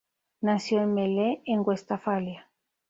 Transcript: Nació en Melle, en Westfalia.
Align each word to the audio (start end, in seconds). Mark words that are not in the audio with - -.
Nació 0.41 0.81
en 0.81 0.95
Melle, 0.95 1.43
en 1.45 1.59
Westfalia. 1.63 2.49